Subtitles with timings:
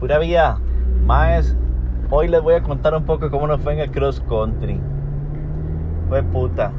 [0.00, 0.58] Pura vida.
[1.06, 1.56] Más,
[2.10, 4.78] hoy les voy a contar un poco cómo nos fue en el cross country.
[6.10, 6.70] Fue puta.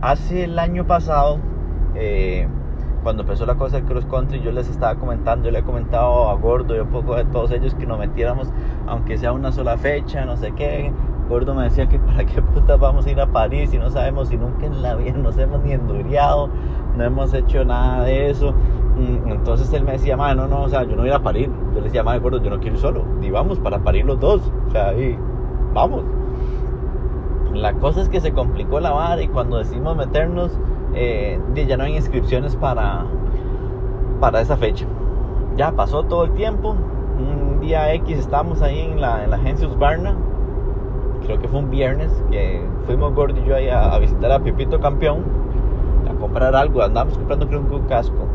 [0.00, 1.38] Hace el año pasado,
[1.96, 2.48] eh,
[3.02, 6.30] cuando empezó la cosa del cross country, yo les estaba comentando, yo le he comentado
[6.30, 8.50] a Gordo y un poco de todos ellos que nos metiéramos,
[8.86, 10.94] aunque sea una sola fecha, no sé qué.
[11.28, 14.28] Gordo me decía que para qué puta vamos a ir a París y no sabemos
[14.28, 16.48] si nunca en la vida nos hemos ni enduriado,
[16.96, 18.54] no hemos hecho nada de eso.
[18.96, 21.22] Entonces él me decía, madre, no, no, o sea, yo no voy a ir a
[21.22, 21.48] París.
[21.74, 23.04] Yo le decía, madre, Gordo, yo no quiero ir solo.
[23.20, 24.40] Y vamos para París los dos.
[24.68, 25.18] O sea, ahí,
[25.72, 26.04] vamos.
[27.52, 30.58] La cosa es que se complicó la vara y cuando decidimos meternos,
[30.94, 33.04] eh, ya no hay inscripciones para,
[34.20, 34.86] para esa fecha.
[35.56, 36.76] Ya pasó todo el tiempo.
[37.18, 40.14] Un día X estábamos ahí en la, en la agencia Usbarna
[41.24, 44.80] creo que fue un viernes, que fuimos Gordo y yo ahí a, visitar a Pipito
[44.80, 45.24] Campeón,
[46.08, 48.26] a comprar algo, andamos comprando creo un casco.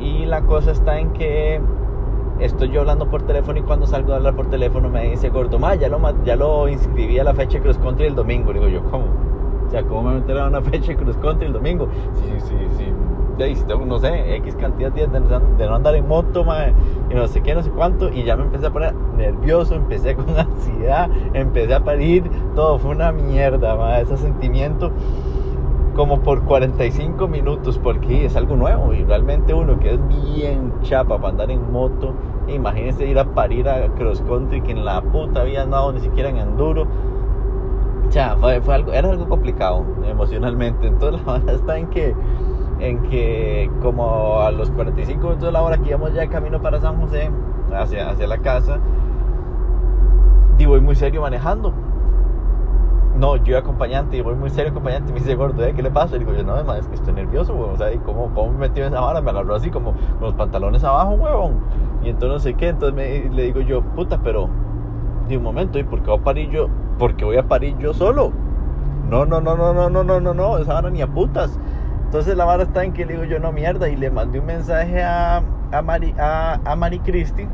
[0.00, 1.60] Y la cosa está en que
[2.40, 5.58] estoy yo hablando por teléfono y cuando salgo a hablar por teléfono me dice Gordo,
[5.58, 8.52] ma, ya lo, ya lo inscribí a la fecha de Cross Country el domingo.
[8.52, 9.06] digo yo, ¿cómo?
[9.66, 11.88] O sea, ¿cómo me meteré a una fecha de Cross Country el domingo?
[12.14, 12.84] Sí, sí, sí,
[13.54, 16.44] si tengo, no sé, X cantidad de días de, no andar en moto,
[17.10, 20.14] y no sé qué, no sé cuánto, y ya me empecé a poner nervioso, empecé
[20.16, 24.90] con ansiedad, empecé a parir, todo fue una mierda, ese sentimiento
[26.00, 31.18] como por 45 minutos porque es algo nuevo y realmente uno que es bien chapa
[31.18, 32.14] para andar en moto,
[32.48, 36.30] imagínense ir a parir a cross country que en la puta había andado ni siquiera
[36.30, 36.86] en enduro.
[38.08, 40.86] Ya, fue, fue algo, era algo complicado emocionalmente.
[40.86, 42.14] Entonces la verdad está en que
[42.78, 46.62] en que como a los 45 minutos de la hora que íbamos ya de camino
[46.62, 47.30] para San José,
[47.74, 48.78] hacia, hacia la casa,
[50.56, 51.74] y voy muy serio manejando.
[53.20, 55.74] No, yo acompañante, y voy muy serio acompañante, me dice gordo, ¿eh?
[55.76, 56.16] ¿qué le pasa?
[56.16, 57.54] Y digo yo, no, es que estoy nervioso.
[57.54, 59.20] O sea, ¿cómo, ¿cómo, me metió en esa vara?
[59.20, 61.60] Me agarró así como con los pantalones abajo, huevón.
[62.02, 64.48] Y entonces no sé qué, entonces le digo yo, puta, pero,
[65.28, 66.68] de un momento, ¿y por qué voy a parir yo?
[66.98, 68.32] Porque voy a parir yo solo.
[69.10, 71.60] No, no, no, no, no, no, no, no, no, esa vara ni a putas.
[72.06, 74.46] Entonces la vara está en que le digo yo no mierda y le mandé un
[74.46, 75.42] mensaje a,
[75.72, 77.46] a, Mari, a, a Mari Cristi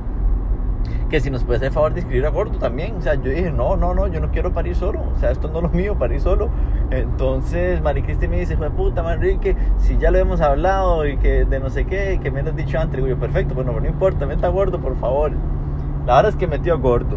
[1.09, 2.97] que si nos puede hacer el favor de escribir a Gordo también.
[2.97, 5.01] O sea, yo dije, no, no, no, yo no quiero parir solo.
[5.15, 6.49] O sea, esto no es lo mío, parir solo.
[6.91, 11.45] Entonces, Mari Cristi me dice, fue puta, Manrique, si ya lo hemos hablado y que
[11.45, 12.97] de no sé qué, que me lo has dicho antes.
[12.97, 15.33] Digo yo, perfecto, bueno, no importa, meta a Gordo, por favor.
[16.07, 17.17] La verdad es que metió a Gordo.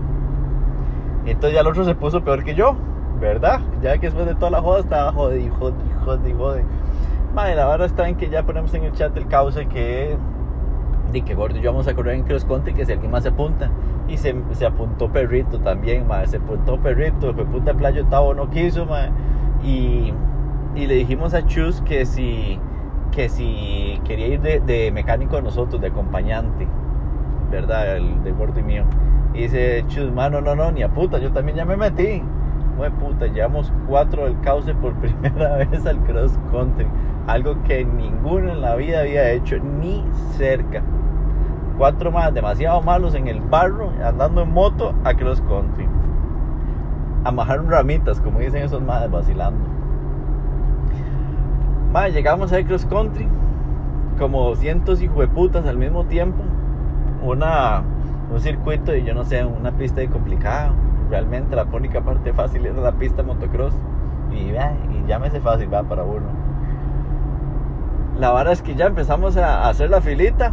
[1.26, 2.76] Entonces ya el otro se puso peor que yo,
[3.20, 3.60] ¿verdad?
[3.82, 6.66] Ya que después de toda la joda estaba jodido, jodido, jodido, jodido.
[7.34, 10.18] Madre, la verdad está en que ya ponemos en el chat el cauce que
[11.12, 13.30] de que gordo yo vamos a correr en cross country que si alguien más se
[13.30, 13.70] apunta.
[14.08, 18.50] Y se, se apuntó perrito también madre, se apuntó perrito fue puta playo Tavo no
[18.50, 19.12] quiso madre,
[19.64, 20.12] y,
[20.76, 22.60] y le dijimos a Chus que si
[23.12, 26.68] que si quería ir de, de mecánico de nosotros de acompañante
[27.52, 28.84] verdad el de gordo y mío.
[29.34, 32.24] Y dice Chus mano no no ni a puta yo también ya me metí
[32.84, 36.88] de puta, llevamos cuatro del cauce por primera vez al cross country.
[37.28, 40.04] Algo que ninguno en la vida había hecho, ni
[40.38, 40.82] cerca.
[41.78, 45.88] Cuatro más, demasiado malos en el barro, andando en moto a cross country.
[47.24, 49.66] Amajaron ramitas, como dicen esos madres, vacilando.
[51.92, 53.28] Madre, llegamos a cross country,
[54.18, 56.44] como cientos de putas al mismo tiempo.
[57.24, 57.84] Una,
[58.32, 60.74] un circuito y yo no sé, una pista de complicada
[61.10, 63.74] realmente la única parte fácil era la pista motocross.
[64.32, 66.28] Y, ya y llámese fácil, va para uno.
[68.18, 70.52] La verdad es que ya empezamos a hacer la filita.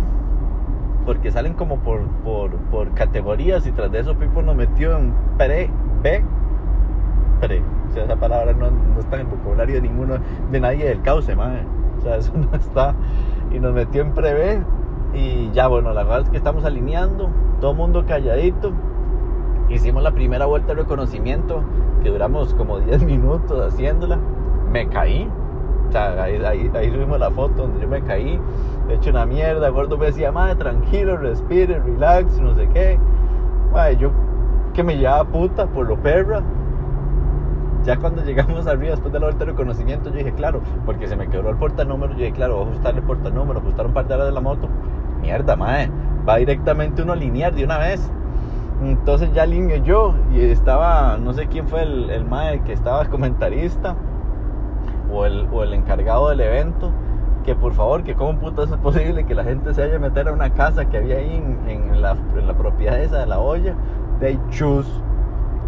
[1.05, 5.13] Porque salen como por, por, por categorías y tras de eso Pipo nos metió en
[5.39, 5.71] pre,
[6.03, 6.25] B,
[7.41, 7.63] pre.
[7.89, 10.17] O sea, esa palabra no, no está en el vocabulario de ninguno,
[10.51, 11.63] de nadie del cauce, madre.
[11.99, 12.95] O sea, eso no está.
[13.53, 14.63] Y nos metió en pre B.
[15.17, 17.31] Y ya, bueno, la verdad es que estamos alineando.
[17.61, 18.73] Todo mundo calladito
[19.71, 21.63] hicimos la primera vuelta de reconocimiento,
[22.03, 24.19] que duramos como 10 minutos haciéndola.
[24.71, 25.27] Me caí.
[25.89, 28.39] O sea, ahí, ahí, subimos la foto donde yo me caí.
[28.91, 29.71] He hecho una mierda.
[29.71, 32.99] Gordo me decía, madre, tranquilo, respire, relax, no sé qué.
[33.73, 34.11] Madre, yo
[34.75, 36.43] que me llevaba puta por lo perra.
[37.85, 41.17] Ya cuando llegamos arriba después de la vuelta de reconocimiento, yo dije, claro, porque se
[41.17, 42.13] me quebró el portanúmero.
[42.13, 44.41] Yo dije, claro, voy a ajustarle el portanúmero, ajustar un par de horas de la
[44.43, 44.69] moto.
[45.27, 45.91] Mierda, madre,
[46.27, 48.13] va directamente uno a linear de una vez.
[48.81, 53.05] Entonces ya alineé yo y estaba, no sé quién fue el, el mae que estaba
[53.07, 53.97] comentarista
[55.13, 56.93] o el, o el encargado del evento,
[57.45, 60.33] que por favor, que cómo puta es posible que la gente se haya meter a
[60.33, 63.75] una casa que había ahí en, la, en la, propiedad esa de la olla,
[64.21, 64.87] de Chus,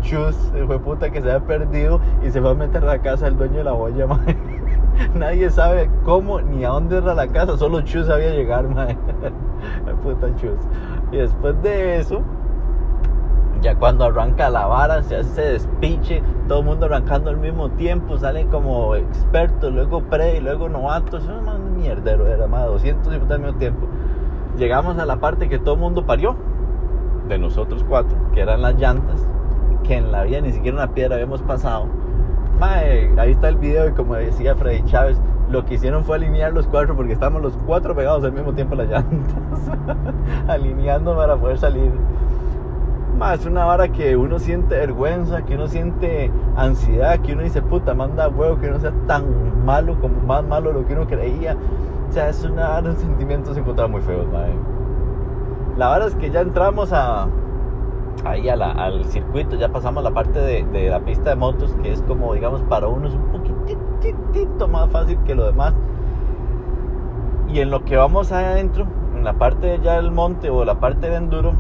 [0.01, 0.37] Chus,
[0.67, 3.37] fue puta que se había perdido y se fue a meter a la casa del
[3.37, 4.37] dueño de la olla, mae.
[5.15, 8.97] Nadie sabe cómo ni a dónde era la casa, solo Chus sabía llegar, mae.
[10.03, 10.59] Puta chus.
[11.11, 12.23] Y después de eso,
[13.61, 18.17] ya cuando arranca la vara, se hace despiche, todo el mundo arrancando al mismo tiempo,
[18.17, 21.25] salen como expertos, luego pre y luego novatos.
[21.25, 23.87] Es un mierdero, era más 200 y al mismo tiempo.
[24.57, 26.37] Llegamos a la parte que todo el mundo parió,
[27.29, 29.27] de nosotros cuatro, que eran las llantas,
[29.83, 31.87] que en la vida ni siquiera una piedra habíamos pasado.
[32.59, 35.19] Mae, ahí está el video y como decía Freddy Chávez,
[35.51, 38.75] lo que hicieron fue alinear los cuatro porque estábamos los cuatro pegados al mismo tiempo
[38.75, 39.71] las llantas,
[40.49, 41.93] alineando para poder salir.
[43.17, 47.63] Más es una vara que uno siente vergüenza, que uno siente ansiedad, que uno dice,
[47.63, 51.57] puta, manda huevo que no sea tan malo como más malo lo que uno creía.
[52.09, 54.53] O sea, es una de sentimientos encontrados muy feos, madre.
[55.77, 57.29] La verdad es que ya entramos a,
[58.25, 62.35] ahí al circuito, ya pasamos la parte de, la pista de motos, que es como,
[62.35, 65.75] digamos, para uno es un poquitito más fácil que lo demás.
[67.49, 68.87] Y en lo que vamos adentro,
[69.17, 71.53] en la parte ya del monte o la parte de enduro,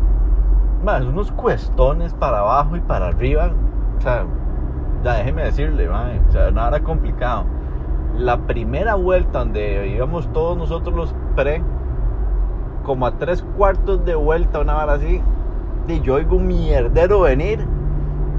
[0.84, 3.50] más unos cuestones para abajo y para arriba.
[3.98, 4.24] O sea,
[5.02, 7.44] ya déjeme decirle, man, o sea, nada complicado.
[8.16, 11.62] La primera vuelta donde íbamos todos nosotros los pre,
[12.84, 15.22] como a tres cuartos de vuelta, una hora así,
[15.94, 17.66] y yo oigo un mierdero venir,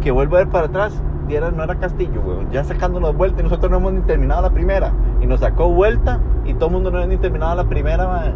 [0.02, 3.42] que vuelvo a ver para atrás, y era, no era Castillo, weón, ya sacándonos vuelta
[3.42, 4.92] y nosotros no hemos terminado la primera.
[5.22, 8.34] Y nos sacó vuelta y todo el mundo no había terminado la primera.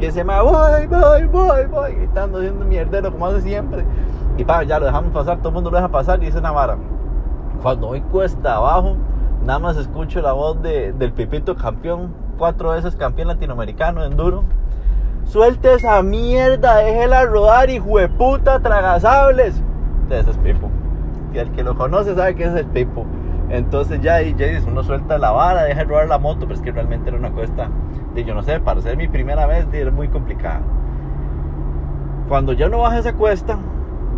[0.00, 3.84] Y ese ma, voy, voy, voy, voy, gritando, haciendo mierdero como hace siempre.
[4.38, 6.78] Y pa, ya lo dejamos pasar, todo el mundo lo deja pasar y dice Navarra.
[7.62, 8.96] Cuando voy cuesta abajo,
[9.44, 14.44] nada más escucho la voz de, del Pipito campeón, cuatro veces campeón latinoamericano de enduro.
[15.24, 19.62] Suelte esa mierda, déjela rodar, hijo de puta, tragasables.
[20.10, 20.70] Ese es Pipo.
[21.32, 23.06] Y el que lo conoce sabe que es el Pipo.
[23.48, 24.34] Entonces ya ahí
[24.66, 27.68] uno suelta la vara, deja rodar la moto, pero es que realmente era una cuesta
[28.14, 30.60] de yo no sé, para ser mi primera vez era muy complicada.
[32.28, 33.58] Cuando ya uno baja esa cuesta,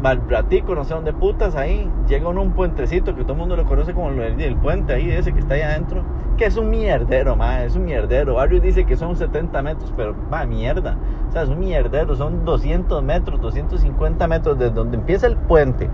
[0.05, 3.56] mal ratico, no sé dónde putas, ahí llega uno un puentecito que todo el mundo
[3.56, 6.03] lo conoce como el, puente ahí, ese que está ahí adentro,
[6.37, 8.35] que es un mierdero, ma, es un mierdero.
[8.35, 10.99] Barrio dice que son 70 metros, pero va, mierda.
[11.27, 15.89] O sea, es un mierdero, son 200 metros, 250 metros desde donde empieza el puente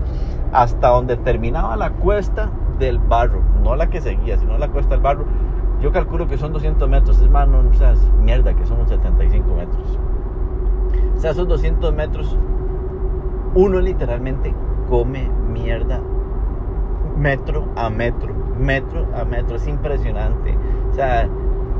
[0.51, 2.49] hasta donde terminaba la cuesta
[2.79, 5.23] del barro, no la que seguía, sino la cuesta del barro
[5.81, 8.87] yo calculo que son 200 metros, es más, no, o sea, es mierda que son
[8.87, 9.97] 75 metros.
[11.15, 12.37] O sea, esos 200 metros,
[13.55, 14.53] uno literalmente
[14.89, 15.99] come mierda
[17.17, 20.57] metro a metro, metro a metro, es impresionante.
[20.91, 21.27] O sea,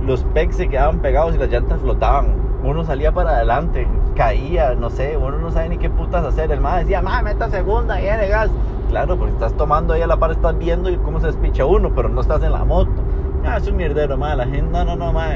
[0.02, 2.36] los pegs se quedaban pegados y las llantas flotaban.
[2.64, 6.52] Uno salía para adelante, caía, no sé, uno no sabe ni qué putas hacer.
[6.52, 8.50] El más decía, más meta segunda y de gas.
[8.90, 12.10] Claro, porque estás tomando ahí a la par, estás viendo cómo se despicha uno, pero
[12.10, 12.92] no estás en la moto.
[13.46, 15.34] Ah, es un mierdero, la gente, no, no, no, más.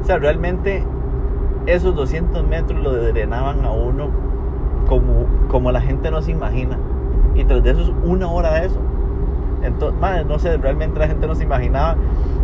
[0.00, 0.84] O sea, realmente
[1.66, 4.25] esos 200 metros lo drenaban a uno
[4.86, 6.78] como, como la gente no se imagina.
[7.34, 8.80] Y tras de eso es una hora de eso.
[9.62, 11.96] Entonces, madre, no sé, realmente la gente no se imaginaba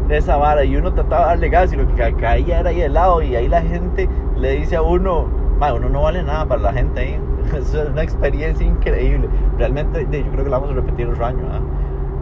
[0.09, 2.89] esa vara y uno trataba de darle gas y lo que caía era ahí de
[2.89, 5.27] lado y ahí la gente le dice a uno,
[5.59, 7.21] madre, uno no vale nada para la gente ahí.
[7.57, 9.29] Es una experiencia increíble.
[9.59, 11.45] Realmente, yo creo que la vamos a repetir otro año.
[11.51, 11.61] ¿ah?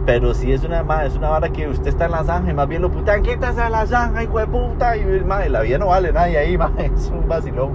[0.05, 2.67] Pero si es una, es una vara que usted está en la zanja y más
[2.67, 4.97] bien lo putan, quítase a la zanja, hijo de puta.
[4.97, 5.03] Y
[5.49, 7.71] la vida no vale nadie ahí, es un vacilón.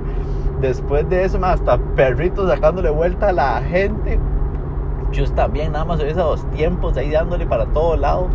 [0.60, 4.18] Después de eso, hasta perritos sacándole vuelta a la gente.
[5.12, 8.28] Yo también, nada más esos tiempos ahí dándole para todo lado.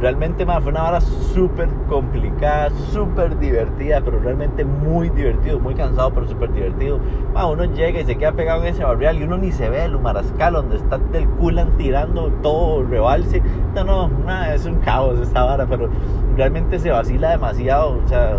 [0.00, 6.26] Realmente fue una vara súper complicada, súper divertida, pero realmente muy divertido, muy cansado, pero
[6.26, 6.98] súper divertido.
[7.34, 9.94] uno llega y se queda pegado en ese barrial y uno ni se ve el
[9.94, 13.42] humarascal donde está del culan tirando todo rebalse.
[13.74, 15.90] No, no, nada, es un caos esta vara, pero
[16.34, 18.00] realmente se vacila demasiado.
[18.02, 18.38] O sea,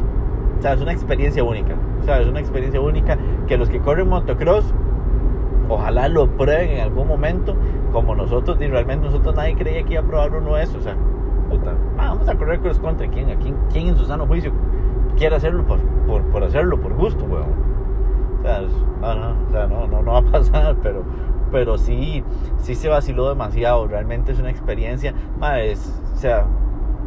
[0.62, 1.76] o sea, es una experiencia única.
[2.02, 4.72] O sea, es una experiencia única que los que corren motocross
[5.70, 7.56] ojalá lo prueben en algún momento
[7.92, 10.82] como nosotros y realmente nosotros nadie creía que iba a probar uno de eso o
[10.82, 10.96] sea
[11.98, 13.10] Ah, vamos a correr cross country.
[13.10, 14.54] ¿Quién, quién, ¿Quién en su sano juicio
[15.18, 17.72] quiere hacerlo por, por, por hacerlo, por gusto, weón?
[18.40, 18.62] O sea,
[19.02, 21.04] no, no, o sea, no, no, no va a pasar, pero,
[21.52, 22.24] pero sí,
[22.58, 23.88] sí se vaciló demasiado.
[23.88, 25.14] Realmente es una experiencia.
[25.60, 26.46] es, o sea,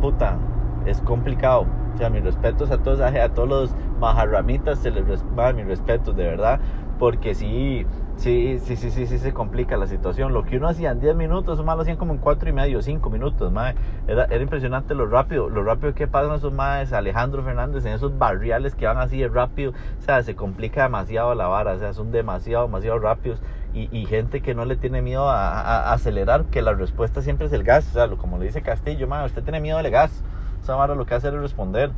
[0.01, 0.37] puta,
[0.85, 1.67] es complicado.
[1.95, 5.05] O sea, mis respetos a todos, a todos los majarramitas, se les
[5.39, 6.61] va mis respetos, de verdad,
[6.99, 7.87] porque sí,
[8.17, 10.33] Sí, sí, sí, sí, sí, se complica la situación.
[10.33, 12.81] Lo que uno hacía en 10 minutos, más lo hacían como en 4 y medio,
[12.81, 13.75] 5 minutos, madre.
[14.07, 18.17] Era, era, impresionante lo rápido, lo rápido que pasan esos madres, Alejandro Fernández, en esos
[18.17, 19.73] barriales que van así de rápido.
[19.99, 23.43] O sea, se complica demasiado la vara, o sea, son demasiado, demasiado rápidos.
[23.75, 27.49] Y, y gente que no le tiene miedo a, a, acelerar, que la respuesta siempre
[27.49, 27.87] es el gas.
[27.89, 30.23] O sea, como le dice Castillo, usted tiene miedo del gas.
[30.65, 31.91] Esa vara lo que hace es responder.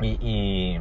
[0.00, 0.78] Y,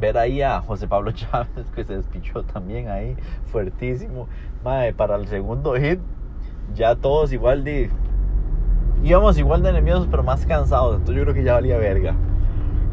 [0.00, 4.28] ver ahí a José Pablo Chávez, que se despichó también ahí, fuertísimo.
[4.62, 5.98] Madre, para el segundo hit,
[6.72, 7.90] ya todos igual de.
[9.02, 10.98] íbamos igual de enemigos, pero más cansados.
[10.98, 12.14] Entonces yo creo que ya valía verga.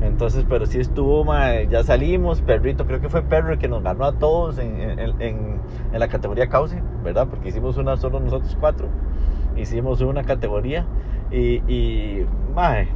[0.01, 2.41] Entonces, pero sí estuvo, madre, ya salimos.
[2.41, 5.59] Perrito, creo que fue Perro el que nos ganó a todos en, en, en,
[5.93, 7.27] en la categoría Cauce, ¿verdad?
[7.27, 8.87] Porque hicimos una solo nosotros cuatro.
[9.55, 10.87] Hicimos una categoría
[11.35, 12.87] y, y madre,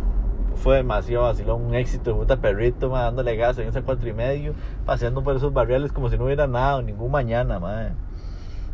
[0.56, 4.54] fue demasiado vacilón, un éxito puta perrito, ma, dándole gas en ese cuatro y medio,
[4.86, 7.94] paseando por esos barriales como si no hubiera nada, ningún mañana, madre.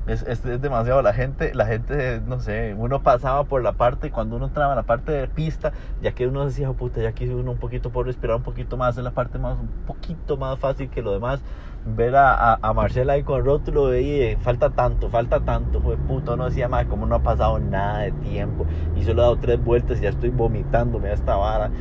[0.08, 4.36] Es, es, demasiado la gente, la gente, no sé, uno pasaba por la parte, cuando
[4.36, 7.28] uno entraba en la parte de pista, ya que uno decía, oh, puta, ya aquí
[7.28, 10.60] uno un poquito por respirar un poquito más, es la parte más, un poquito más
[10.60, 11.42] fácil que lo demás,
[11.88, 16.46] ver a, Marcela ahí con el rótulo, veía, falta tanto, falta tanto, fue puta, uno
[16.46, 19.98] decía, madre, como no ha pasado nada de tiempo, y solo he dado tres vueltas
[19.98, 21.72] y ya estoy vomitando, a esta vara,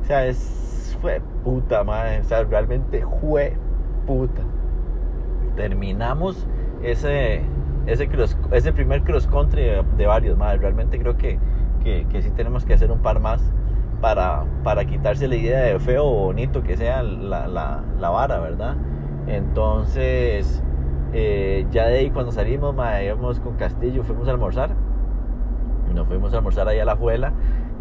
[0.00, 3.54] o sea, es, fue puta, madre, o sea, realmente fue
[4.06, 4.42] puta.
[5.56, 6.46] Terminamos
[6.82, 7.42] ese
[7.86, 9.62] ese, cross, ese primer cross country
[9.96, 10.58] de, varios más.
[10.58, 11.38] Realmente creo que,
[11.82, 13.42] que, que, sí tenemos que hacer un par más
[14.00, 18.38] para, para quitarse la idea de feo o bonito que sea la, la, la vara,
[18.40, 18.76] ¿verdad?
[19.26, 20.62] Entonces,
[21.12, 24.70] eh, ya de ahí cuando salimos, ma, íbamos con Castillo, fuimos a almorzar.
[25.94, 27.32] Nos fuimos a almorzar ahí a la juela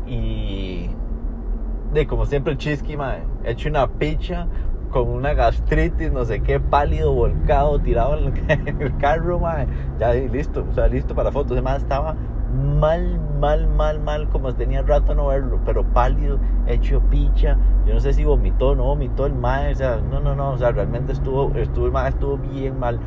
[0.07, 0.89] y
[1.93, 4.47] de como siempre el chisqui, ma, hecho una picha,
[4.95, 9.67] con una gastritis, no sé qué, pálido, volcado, tirado en el, carro, mae.
[9.99, 11.51] ya listo, o sea, listo para fotos.
[11.51, 12.15] Además estaba
[12.79, 17.57] mal, mal, mal, mal, como tenía rato no verlo, pero pálido, hecho picha.
[17.85, 20.57] Yo no sé si vomitó no vomitó el mae, o sea, no, no, no, o
[20.57, 22.97] sea, realmente estuvo, estuvo estuvo bien mal.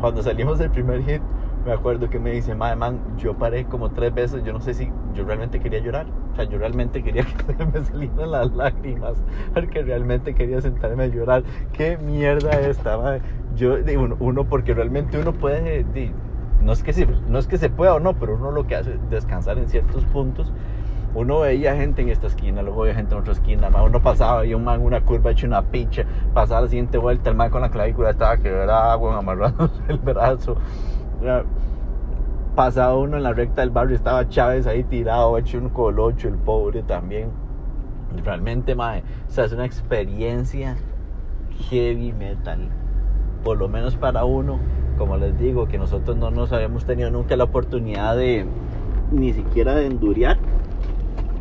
[0.00, 1.22] Cuando salimos del primer hit,
[1.68, 4.72] me acuerdo que me dice, madre, man, yo paré como tres veces, yo no sé
[4.72, 7.26] si yo realmente quería llorar, o sea, yo realmente quería
[7.58, 9.22] que me salieran las lágrimas,
[9.52, 11.42] porque realmente quería sentarme a llorar.
[11.74, 13.20] ¿Qué mierda esta, madre?
[13.54, 13.76] Yo,
[14.18, 15.84] uno, porque realmente uno puede,
[16.62, 18.74] no es, que se, no es que se pueda o no, pero uno lo que
[18.74, 20.50] hace es descansar en ciertos puntos.
[21.14, 24.46] Uno veía gente en esta esquina, luego veía gente en otra esquina, más uno pasaba
[24.46, 27.60] y un man una curva hecho una pinche, pasaba la siguiente vuelta, el man con
[27.60, 30.56] la clavícula estaba que era agua amarrando el brazo
[32.54, 36.34] pasaba uno en la recta del barrio, estaba Chávez ahí tirado, hecho un colocho, el
[36.34, 37.30] pobre también.
[38.24, 40.76] Realmente, mae, o sea, es una experiencia
[41.70, 42.68] heavy metal.
[43.44, 44.58] Por lo menos para uno,
[44.96, 48.44] como les digo, que nosotros no nos habíamos tenido nunca la oportunidad de
[49.12, 50.38] ni siquiera de enduriar,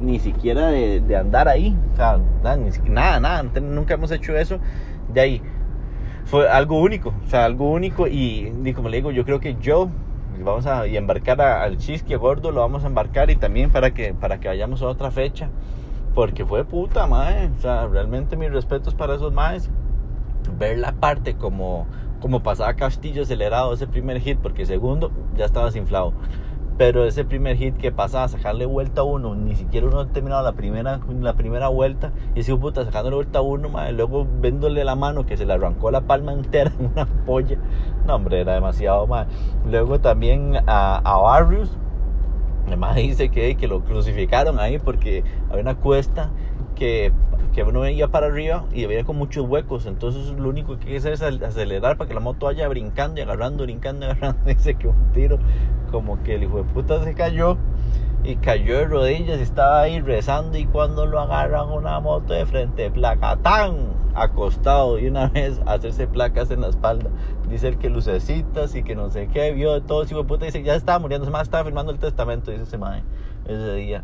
[0.02, 1.76] ni siquiera de, de andar ahí.
[1.96, 4.60] O nada, nada, nada, nunca hemos hecho eso.
[5.12, 5.42] De ahí
[6.28, 9.56] fue algo único, o sea, algo único y, y como le digo, yo creo que
[9.62, 9.90] yo
[10.44, 13.72] vamos a y embarcar a, al Chisqui a Gordo, lo vamos a embarcar y también
[13.72, 15.50] para que, para que vayamos a otra fecha,
[16.14, 19.70] porque fue puta, mae, o sea, realmente mis respetos para esos maes,
[20.60, 21.88] ver la parte como,
[22.20, 26.14] como pasaba Castillo acelerado ese primer hit, porque segundo ya estaba desinflado
[26.78, 30.44] pero ese primer hit que pasaba, sacarle vuelta a uno, ni siquiera uno ha terminado
[30.44, 34.84] la primera, la primera vuelta, y ese puta, sacándole vuelta a uno, madre, luego viéndole
[34.84, 37.58] la mano que se le arrancó la palma entera en una polla.
[38.06, 39.28] No, hombre, era demasiado mal.
[39.66, 41.76] Luego también a, a Barrios,
[42.68, 46.30] además dice que, que lo crucificaron ahí porque había una cuesta
[46.78, 47.12] que,
[47.54, 49.86] que uno iba para arriba y había con muchos huecos.
[49.86, 53.20] Entonces lo único que hay que hacer es acelerar para que la moto vaya brincando
[53.20, 54.40] y agarrando, brincando y agarrando.
[54.46, 55.40] Dice que un tiro
[55.92, 57.58] como que el hijo de puta se cayó
[58.24, 62.46] y cayó de rodillas y estaba ahí rezando y cuando lo agarran una moto de
[62.46, 67.10] frente, placa tan acostado y una vez hacerse placas en la espalda.
[67.50, 70.46] Dice el que lucecitas y que no sé qué, vio de todo, hijo de puta,
[70.46, 73.04] dice ya estaba muriendo, ese más estaba firmando el testamento, dice ese mae,
[73.46, 74.04] ese día.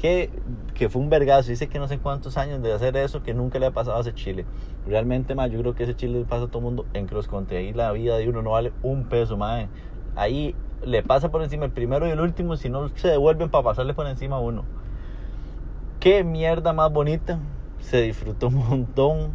[0.00, 0.30] Que,
[0.74, 3.58] que fue un vergazo, dice que no sé cuántos años de hacer eso, que nunca
[3.58, 4.46] le ha pasado a ese Chile.
[4.86, 7.28] Realmente, más yo creo que ese Chile le pasa a todo el mundo en cross
[7.28, 7.56] country.
[7.56, 9.68] Ahí la vida de uno no vale un peso, mae.
[10.16, 10.54] Ahí
[10.84, 13.92] le pasa por encima el primero y el último si no se devuelven para pasarle
[13.92, 14.64] por encima a uno.
[16.00, 17.38] Qué mierda más bonita.
[17.80, 19.32] Se disfrutó un montón.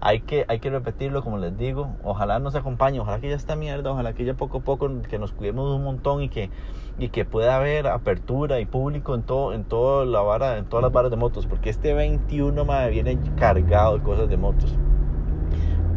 [0.00, 1.96] Hay que, hay que repetirlo, como les digo.
[2.04, 5.18] Ojalá nos acompañe, ojalá que ya está mierda, ojalá que ya poco a poco que
[5.18, 6.50] nos cuidemos un montón y que,
[6.98, 10.82] y que pueda haber apertura y público en todo, en toda la vara, en todas
[10.82, 11.46] las varas de motos.
[11.46, 14.78] Porque este 21 me viene cargado de cosas de motos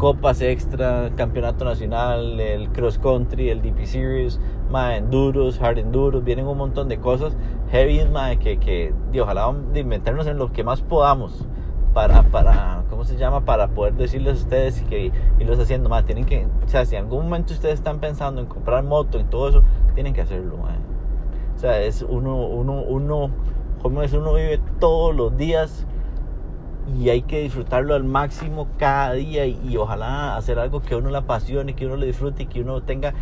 [0.01, 4.39] copas extra, campeonato nacional, el cross country, el DP Series,
[4.95, 7.37] enduros, hard enduros, vienen un montón de cosas
[7.69, 11.45] heavy, ma, que, que y ojalá a inventarnos en lo que más podamos
[11.93, 13.45] para, para, ¿cómo se llama?
[13.45, 16.95] Para poder decirles a ustedes y que irlos haciendo, ma, tienen que, o sea, si
[16.95, 19.63] en algún momento ustedes están pensando en comprar moto y todo eso,
[19.95, 20.77] tienen que hacerlo, ma.
[21.55, 23.31] O sea, es uno, uno, uno,
[23.81, 25.87] como es, uno vive todos los días
[26.95, 31.17] y hay que disfrutarlo al máximo cada día y, ojalá hacer algo que uno le
[31.17, 33.15] apasione, que uno le disfrute y que uno tenga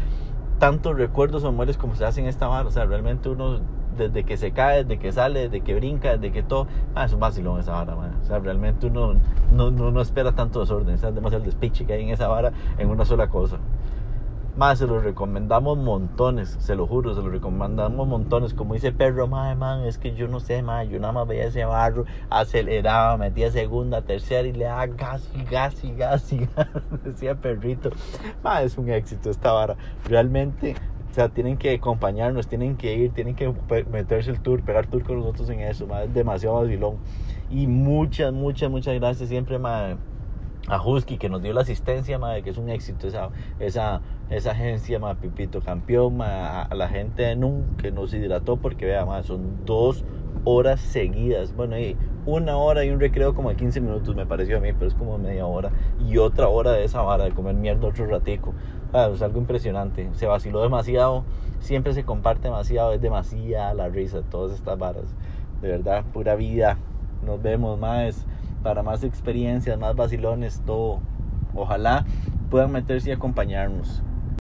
[0.59, 2.67] tantos recuerdos o memorias como se hace en esta barra.
[2.67, 3.61] O sea, realmente uno
[4.07, 7.13] desde que se cae, desde que sale, desde que brinca, desde que todo, ah, es
[7.13, 9.15] un vacilón esa vara, O sea, realmente uno
[9.53, 12.27] no, no, no espera tanto desorden, o sea, es demasiado despiche que hay en esa
[12.27, 13.59] vara en una sola cosa.
[14.59, 18.53] Más se lo recomendamos montones, se lo juro, se lo recomendamos montones.
[18.53, 21.45] Como dice Perro, madre, man, es que yo no sé, man, yo nada más veía
[21.45, 26.39] ese barro, aceleraba, metía segunda, tercera y le daba gas y gas y gas y
[26.39, 26.67] gas.
[27.05, 27.91] Decía Perrito,
[28.43, 29.77] man, es un éxito esta vara.
[30.03, 30.75] Realmente,
[31.09, 33.53] o sea, tienen que acompañarnos, tienen que ir, tienen que
[33.91, 36.97] meterse el tour, pegar tour con nosotros en eso, man, es demasiado vacilón.
[37.49, 39.97] Y muchas, muchas, muchas gracias siempre, man
[40.69, 44.51] a Husky que nos dio la asistencia, madre, que es un éxito esa, esa, esa
[44.51, 49.23] agencia, madre, Pipito Campeón, a, la gente de NUM que nos hidrató porque vea, madre,
[49.23, 50.05] son dos
[50.45, 54.57] horas seguidas, bueno, y una hora y un recreo como de 15 minutos me pareció
[54.57, 55.71] a mí, pero es como media hora.
[56.07, 58.53] Y otra hora de esa vara de comer mierda otro ratico,
[58.93, 61.23] es algo impresionante, se vaciló demasiado,
[61.59, 65.05] siempre se comparte demasiado, es demasiada la risa, todas estas varas,
[65.61, 66.77] de verdad, pura vida,
[67.23, 68.25] nos vemos más
[68.63, 70.99] para más experiencias, más vacilones, todo.
[71.53, 72.05] Ojalá
[72.49, 74.01] puedan meterse y acompañarnos.